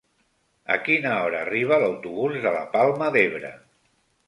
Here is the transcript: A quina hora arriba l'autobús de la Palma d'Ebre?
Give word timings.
A 0.75 0.77
quina 0.87 1.11
hora 1.25 1.41
arriba 1.47 1.79
l'autobús 1.85 2.41
de 2.47 2.55
la 2.57 2.65
Palma 2.75 3.13
d'Ebre? 3.19 3.55